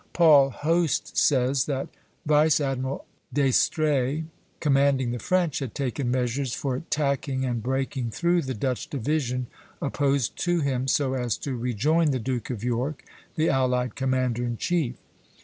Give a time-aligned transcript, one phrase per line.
[0.03, 0.07] B).
[0.13, 1.87] Paul Hoste says that
[2.25, 4.25] Vice Admiral d'Estrées,
[4.59, 9.45] commanding the French, had taken measures for tacking and breaking through the Dutch division
[9.79, 13.03] opposed to him so as to rejoin the Duke of York,
[13.35, 14.95] the allied commander in chief.